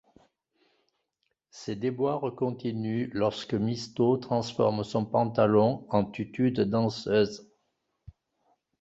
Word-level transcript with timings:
Ses 1.51 1.75
déboires 1.75 2.33
continuent 2.35 3.11
lorsque 3.13 3.53
Mysto 3.53 4.17
transforme 4.17 4.83
son 4.83 5.05
pantalon 5.05 5.85
en 5.89 6.05
tutu 6.05 6.49
de 6.49 6.63
danseuse. 6.63 7.47